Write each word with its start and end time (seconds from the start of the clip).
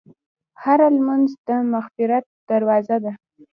هره 0.63 0.87
لمونځ 0.95 1.29
د 1.47 1.49
مغفرت 1.73 2.25
دروازه 2.49 2.97
ده. 3.03 3.11